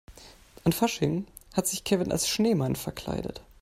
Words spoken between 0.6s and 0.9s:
An